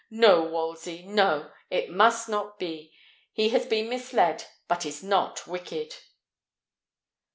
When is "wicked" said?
5.45-5.93